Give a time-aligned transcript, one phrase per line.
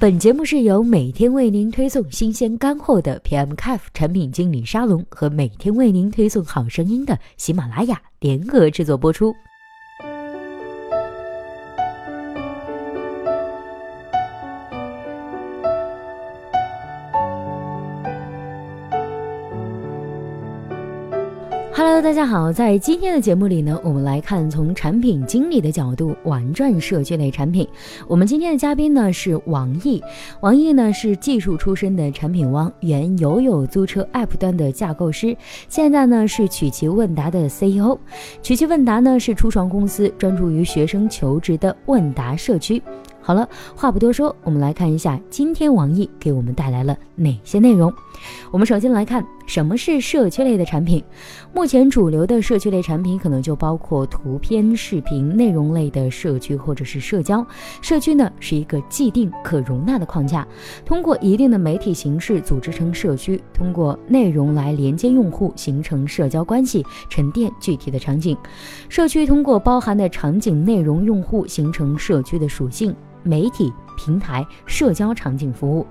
[0.00, 9.34] 本节目是由每天为您推送新鲜干货的 PM Cafe 产品经理沙龙和每天为您推送好声音的喜马拉雅联合制作播出。
[21.82, 27.66] Hello，大家好，在今天的节目里呢，我们来看从产品经理的角度玩转社区类产品。
[28.06, 30.02] 我们今天的嘉宾呢是王毅，
[30.42, 35.34] 王毅呢是技术出身的产品汪，原友友租车 App 端的架构师，
[35.70, 37.98] 现在呢是曲奇问答的 CEO。
[38.42, 42.82] 曲奇问答呢是初创公司，专注于学生求职的问答社区。
[43.22, 47.92] 好了，话不多说，我们来看一下今天网易给我们带来了哪些内容。
[48.50, 51.04] 我们首先来看什么是社区类的产品。
[51.54, 57.46] 目前主流的社区类产品可能就包括图片、视频、内容类的社区或者是社交。
[57.82, 60.46] 社区呢是一个既定可容纳的框架，
[60.84, 68.36] 通过一定的媒体形式组织成社区，通过内容来连接用户，形成社交关系，沉淀具体的场景。
[68.88, 72.94] 社区通过包含的场景、内容、用户形成社区的属性。
[73.22, 75.86] 媒体平台、社交场景服务，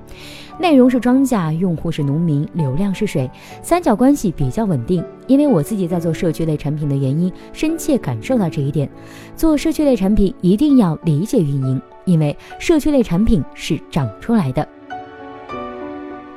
[0.60, 3.30] 内容是庄稼，用户是农民，流量是水，
[3.62, 5.04] 三角关系比较稳定。
[5.28, 8.90] 因为我自己在做社区类产品的原因，深切感受到这一点。
[9.36, 14.68] 做社区类产品一定要理解运营，因为社区类产品是长出来的。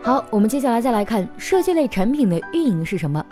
[0.05, 3.25] 好，我们接下来再来看社区类产品的运营是什么，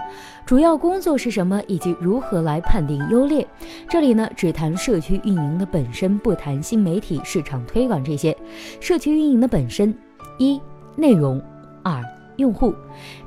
[0.47, 3.45] 主要工作是什么，以及如何来判定优劣。
[3.89, 8.37] 这里呢只谈社区运营的本身，不谈新媒体、市场推广这些。
[8.79, 9.93] 社区运营的本身，
[10.39, 10.61] 一
[10.95, 11.43] 内容，
[11.83, 12.01] 二
[12.37, 12.73] 用户。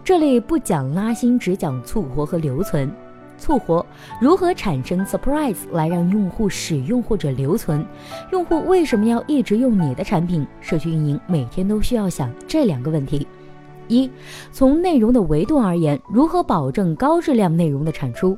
[0.05, 2.89] 这里不讲拉新，只讲促活和留存。
[3.37, 3.85] 促活
[4.21, 7.85] 如何产生 surprise 来让用户使用或者留存？
[8.31, 10.45] 用户为什么要一直用你的产品？
[10.61, 13.27] 社区运营每天都需要想这两个问题：
[13.87, 14.09] 一，
[14.51, 18.37] 从内容的维度而言，如何保证高质量内容的产出？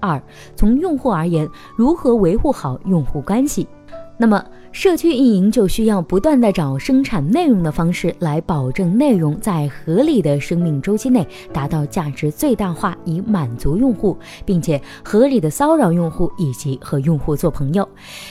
[0.00, 0.20] 二，
[0.56, 3.68] 从用户而言，如何维护好用户关系？
[4.16, 4.44] 那么。
[4.72, 17.86] 社区运营就需要不断的找生产内容的方式来保证内容在合理的生命周期内达到价值最大化，以满足用户，并且合理的骚扰用户以及和用户做朋友。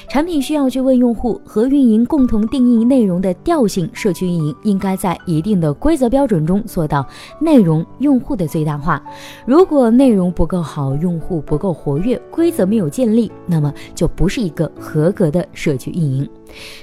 [0.08, 3.90] 产品需要去问用户和运营共同定义内容的调性。
[3.92, 7.06] 社区运营应该在一定的规则标准中做到
[7.40, 9.04] 内容用户的最大化。
[9.46, 16.29] 如果内容不够好，用户不够活跃，规则没有建立，那么就不是一个合格的社区运营。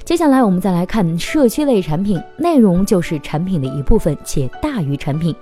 [0.04, 5.34] 接下来我们再来看社区类产品，内容就是产品的一部分，且大于产品。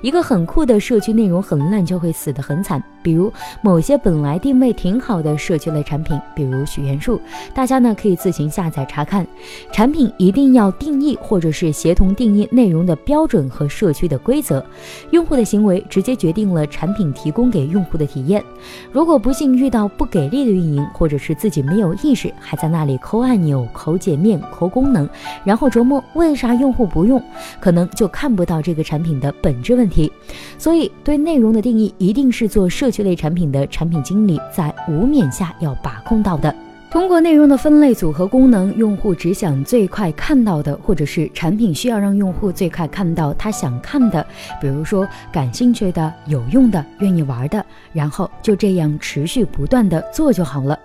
[0.00, 7.20] 一个很酷的社区内容很烂就会死得很惨，比如某些本来定位挺好的社区类产品，比如许愿树，
[7.54, 9.26] 大家呢可以自行下载查看。
[9.72, 14.64] 产品一定要定义或者是协同定义内容的标准和社区的规则，
[15.10, 18.42] 用户的行为直接决定了产品提供给用户的体验。
[18.90, 23.62] 如果不幸遇到不给力的运营，或者是自己没有意识，还在那里抠按钮。
[23.72, 25.08] 抠界面、抠功能，
[25.44, 27.22] 然后琢磨为啥用户不用，
[27.60, 30.12] 可能就看不到这个产品的本质问题。
[30.58, 36.54] 所以，对内容的定义，一定是做社区类产品的产品经理在无冕下要把控到的。
[36.90, 44.26] 通过内容的分类组合功能，用户只想最快看到的，或者是产品需要让用户最快看到他想看的，
[44.60, 47.64] 比如说感兴趣的、有用的、愿意玩的，
[47.94, 50.78] 然后就这样持续不断的做就好了。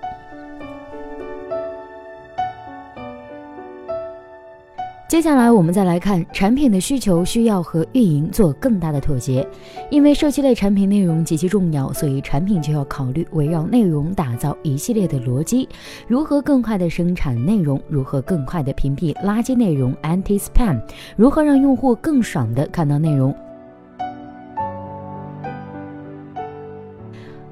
[5.07, 9.47] 接下来我们再来看产品的需求需要和运营做更大的妥协，
[9.89, 15.69] 因为社区类产品内容极其重要，所以产品就要考虑围绕内容打造一系列的逻辑，
[16.09, 20.77] 如何更快的生产内容，如何更快的屏蔽垃圾内容 （anti spam），
[21.15, 23.33] 如何让用户更爽的看到内容。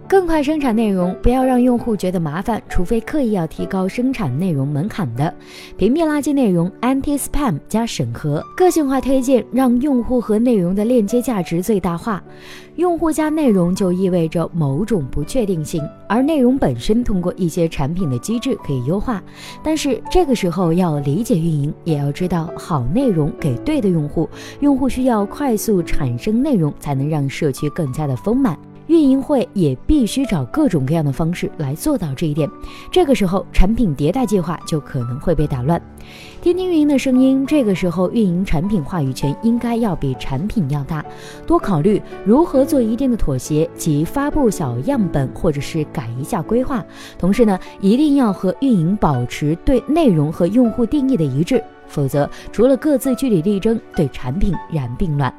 [0.08, 5.34] 更快生产内容，不要让用户觉得麻烦，除非刻意要提高生产内容门槛的。
[5.78, 12.24] 屏蔽垃圾内容，anti spam 加审核，个性化推荐，让用户和内容的链接价值最大化。
[12.76, 19.24] 用户加内容就意味着某种不确定性，而内容本身通过一些产品的机制可以优化。
[19.64, 24.30] 但是这个时候要理解运营，也要知道好内容给对的用户，
[24.60, 28.56] 用户需要快速产生内容，才能让社区更加的丰满。
[28.88, 32.50] 运营会也必须找各种各样的方式来做到这一点。
[32.92, 35.82] 这个时候，产品迭代计划就可能会被打乱。
[36.42, 41.04] 听听运营的声音，这个时候运营产品话语权应该要比产品要大，
[41.48, 46.84] 多考虑如何做一定的妥协及发布小样本，或者是改一下规划。
[47.18, 51.64] 同时呢，一定要和运营保持对内容和用户定义的一致。
[51.88, 55.34] 否则，除了各自据理力争，对产品然并卵。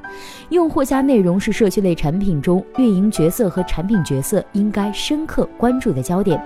[0.50, 6.40] 用户加内容是社区类产品中运营角色和产品角色应该深刻关注的焦点。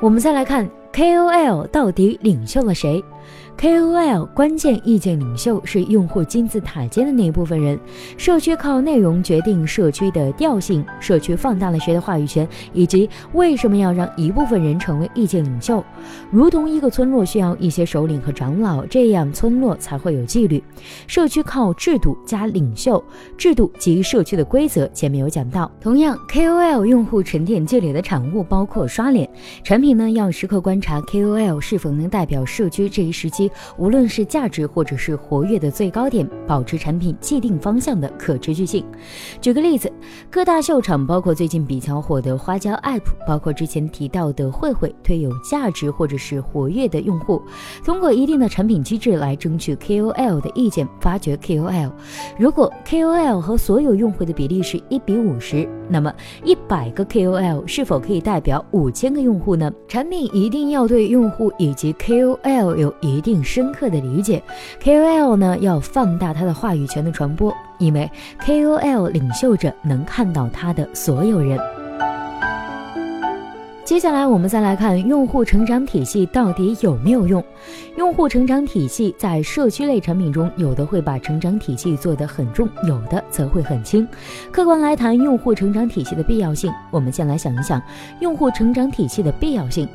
[0.00, 3.02] 我们再来看 KOL 到底领袖了谁
[3.58, 7.78] ？KOL 关键意见领袖是用户金字塔尖的那一部分人，
[8.16, 15.82] 社区靠内容决定社区的调性，社区放大了谁的话语权，以及为什么要让一部分人成为意见领袖。
[16.30, 20.62] 如同一个村落需要一些首领和长老，这样村落才会有纪律。
[21.06, 23.02] 社区靠制度加领袖，
[23.38, 25.70] 制度及社区的规则前面有讲到。
[25.80, 29.28] 同样，KOL 用户沉淀积累的产物包括刷脸，
[29.62, 33.50] 产品呢要时刻观察 KOL 是否能代表社区这一时期。
[33.78, 38.84] 无论是价值或者是活跃的最高点，保持产品既定方向的可持续性。
[39.40, 39.90] 举个例子，
[40.28, 47.40] 各大秀场，包括最近比较火的花椒 App，包括之前提到的慧慧，推有价值或者是活跃的用户，
[47.84, 51.92] 通过一定的产品机制来争取 KOL 的意见，发掘 KOL。
[52.36, 56.12] 如果 KOL 和所有用户的比例是一比五十，那么
[56.42, 59.70] 一百个 KOL 是否可以代表五千个用户呢？
[59.86, 63.34] 产品一定要对用户以及 KOL 有一定。
[63.44, 64.42] 深刻的理解
[64.82, 68.10] ，KOL 呢要放大他的话语权的传播，因为
[68.40, 71.58] KOL 领袖着能看到他的所有人。
[73.94, 77.42] 接下来我们再来看用户成长体系到底有没有用。
[77.96, 84.04] 用户成长体系在社区类产品中，有的会把成长体系做得很重，有的则会很轻。
[84.50, 87.80] 客观来谈用户成长体系的必要性，我们先来想一想
[88.18, 89.88] 用户成长体系的必要性。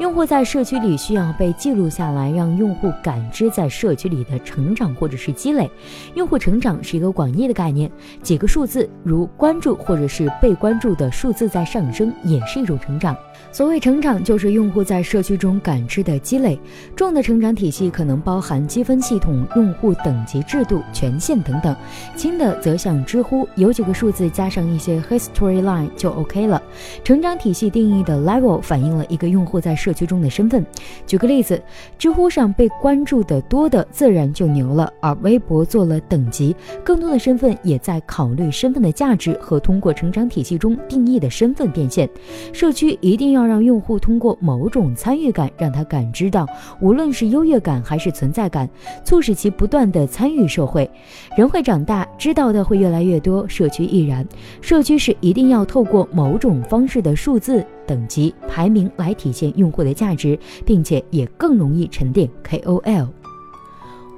[0.00, 5.70] 用户在社区里需要被记录下来，让用户感知在社区里的成长或者是积累。
[6.14, 7.88] 用户成长是一个广义的概念，
[8.20, 13.16] 几个数字如关注或者是被关注的数字在上升，也是一种成长。
[13.52, 16.58] 所谓成长，就是用户在社区中感知的积累。
[16.96, 21.74] 重的成长体系可能包含积分系统、用户等级制度、权限等等；
[22.16, 26.60] 轻的则像知乎，有几个数字加上一些 history line 就 OK 了。
[27.04, 30.64] 成长体系定义的 level 反映了一个用户在社区中的身份。
[31.06, 31.62] 举个例子，
[31.96, 42.08] 知乎上被关注的多的自然就牛了，而微博做了等级，更多的身份也在考虑身份的价值和通过成长体系中定义的身份变现。
[42.52, 43.44] 社区一定要。
[43.44, 46.46] 让用户通过某种参与感，让他感知到，
[46.80, 48.66] 无论是优越感还是存在感，
[49.04, 50.90] 促使其不断的参与社会。
[51.36, 54.26] 人会长大，知道的会越来越多，社区亦然。
[54.62, 63.08] 社区是一定要透过某种方式的数字等级排名来体现用户的价值，并且也更容易沉淀 KOL。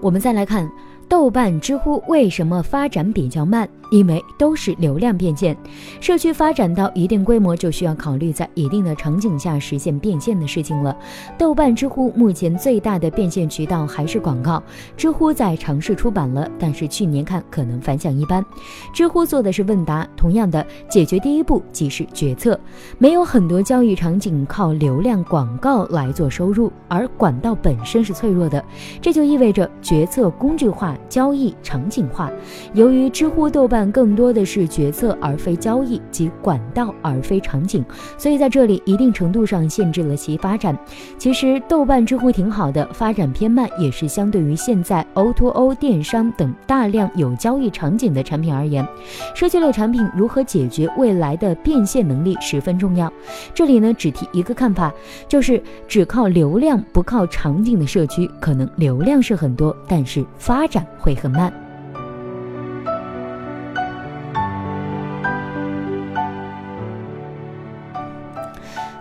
[0.00, 0.70] 我们再来看
[1.08, 3.68] 豆瓣、知乎为什么发展比较慢。
[3.92, 5.56] 因为都是流量变现，
[6.00, 10.96] 社区发展到一定规模，就需要考虑在一定的场景下实现变现的事情了。
[11.38, 14.60] 豆瓣、知乎目前最大的变现渠道还是广告。
[14.96, 18.44] 知乎在尝试出版了，但是去年看可能反响一般。
[18.92, 22.58] 知乎做的是问答，同样的解决第一步即是决策。
[22.98, 28.64] 没有很多交易场景靠流量广告来做收入，而管道本身是脆弱的，
[29.00, 32.30] 这就意味着决策工具化、交易场景化。
[32.74, 33.76] 由于知乎、豆瓣。
[33.96, 37.84] 更多的是决策而非交易及管道而非场景，
[38.16, 40.76] 所以在这里一定程度上限制了其发展。
[41.18, 48.86] 其实豆瓣、知乎挺好的，发展偏慢也是相对于现在 O2O 电商等大量有交易场景的产品而言，
[49.34, 53.12] 社区类产品如何解决未来的变现能力十分重要。
[53.54, 54.92] 这里呢只提一个看法，
[55.28, 61.65] 就是只靠流量不靠场景的社区，可能流量是很多，但是发展会很慢。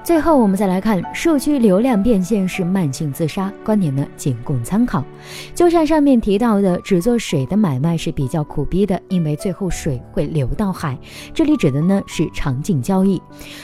[0.05, 5.03] 最后，我们再来看社区流量变现是慢性自杀，观点呢仅供参考。
[5.55, 10.95] 就像上面提到的，只做水的买卖是比较苦逼的，因为最后水会流到海。
[11.33, 13.19] 这里指的呢是场景交易。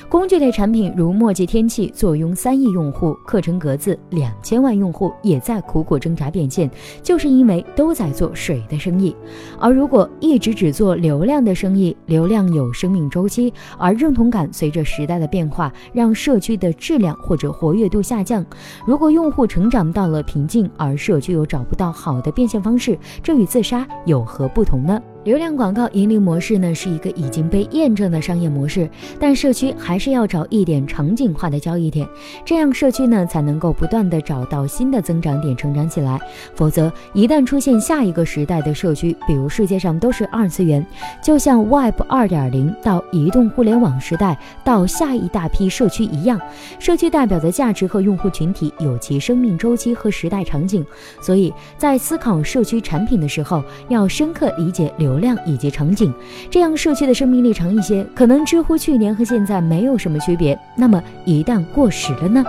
[0.10, 6.68] 工具类产品如墨迹天气，坐拥三亿用户；课程格子两千万用户，也在苦苦挣扎变现，
[7.04, 9.16] 就是因为都在做水的生意。
[9.60, 18.46] 而如果一直只做流量的生意，流量有生命周期，而认同感随着时代的变化，让社社区的质量或者活跃度下降。
[18.86, 25.02] 如果用户成长到了瓶颈，而社区又找不到好的变现方式，这与自杀有何不同呢？
[25.24, 32.08] 流量广告盈利模式呢是一个已经被验证的商业模式，但社区还是要找一点场景化的交易点，
[32.44, 36.20] 这样社区呢才能够不断的找到新的增长点，成长起来。
[36.56, 40.84] 否则，一旦出现下一个时代的社区，比如世界上都是二次元，
[41.24, 46.42] 就像 Web 二点零到移动互联网时代到下一大批社区一样，
[46.80, 50.84] 社区代表的价值和用户群体有其生命周期和时代场景，
[51.22, 55.11] 所以在思考社区产品的时候，要深刻理解流。
[55.12, 56.14] 流量以及场景，
[56.50, 58.06] 这样社区的生命力长一些。
[58.16, 62.46] 可能知乎去年和现在没有什么区别，那么一旦过时了呢？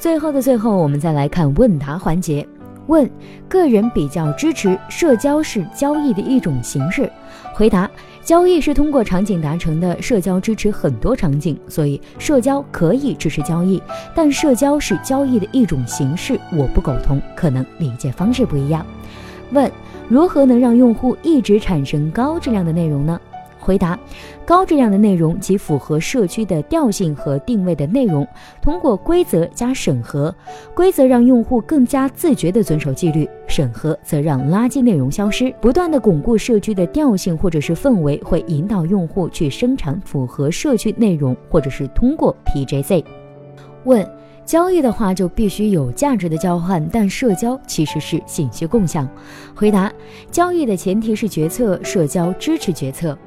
[0.00, 2.44] 最后的最后，我们再来看问答环节。
[2.88, 3.08] 问：
[3.48, 7.08] 个人比较支持社交是交易的一种形式。
[7.54, 7.88] 回答。
[8.28, 13.82] 交易是通过场景达成的，社交支持很多场景，所以社交可以支持交易，
[14.14, 18.84] 但社交是交易的一种形式，我不苟同，可能理解方式不一样。
[19.52, 19.72] 问：
[20.10, 23.18] 如何能让用户一直产生高质量的内容呢？
[23.58, 23.98] 回答：
[24.44, 28.28] 高质量的内容及符合社区的调性和定位的内容，
[28.60, 30.34] 通过规则加审核。
[30.74, 33.26] 规则让用户更加自觉地遵守纪律，
[33.58, 35.52] 审核则让垃圾内容消失。
[35.60, 43.02] 不断的巩固社区的调性或者是氛围，会引导用户去生产符合社区内容，或者是通过 PJC。
[43.82, 44.08] 问：
[44.44, 49.08] 交易的话就必须有价值的交换，但社交其实是信息共享。
[49.56, 49.92] 回答：
[50.30, 53.18] 交易的前提是决策，社交支持决策。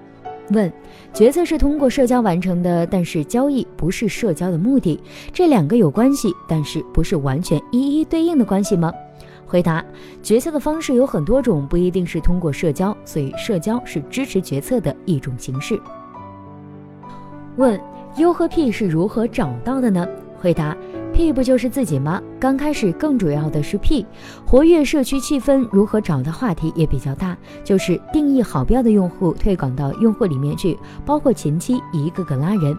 [0.51, 0.71] 问：
[1.13, 4.97] 决策是通过社交完成的，但是交易不是社交的目的，
[5.33, 8.93] 这两个有关系，但是不是完全一一对应的关系吗？
[9.51, 9.83] 回答：
[10.23, 15.77] 决策的方式有很多种，不一定是通过社交，所以社交是支持决策的一种形式。
[17.57, 17.77] 问
[18.15, 20.07] ：U 和 P 是如何找到的呢？
[20.39, 20.73] 回答。
[21.11, 22.21] P 不就是自己吗？
[22.39, 24.05] 刚开始更主要的是 P，
[24.45, 32.73] 活跃社区气氛，如何找的话题也比较大，就是定义好标的用户，推广到用户里面去，包括前期一个个拉人。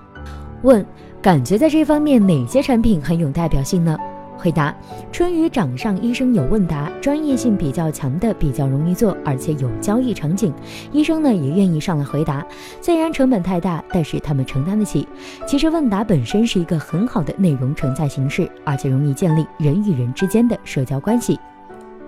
[0.63, 0.83] 问：
[1.21, 3.95] 感觉在这方面哪些产品很有代表性呢？
[4.43, 4.75] 回答：
[5.13, 10.53] 春雨掌上医生有问答，专业性比较强的，比较容易做，而且有交易场景，
[10.91, 12.45] 医生呢也愿意上来回答。
[12.81, 15.07] 虽然成本太大，但是他们承担得起。
[15.47, 21.39] 其实问答本身是一个很好的内容承载形式，而且容易建立人与人之间的社交关系。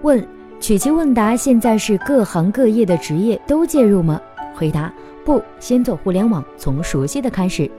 [0.02, 0.26] 问：
[0.58, 4.20] 曲奇问答现在是各行各业的职业都介入吗？
[4.56, 4.92] 回答：
[5.24, 7.70] 不，先做互联网，从熟悉的开始。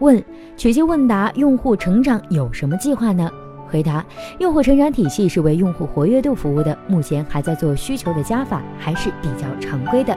[0.00, 0.20] 问：
[0.56, 3.30] 曲奇问答用户成长有什么计划呢？
[3.72, 4.04] 回答：
[4.38, 10.16] 用户成长体系是为用户活跃度服务的，目前还在做需求的加法，还是比较常规的。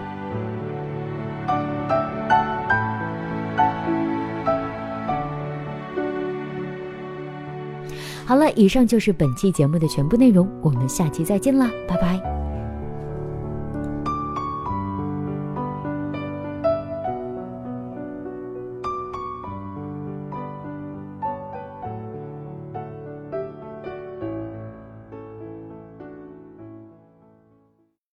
[8.26, 12.35] 好了，以上就是本期节目的全部内容，我们下期再见啦，拜拜。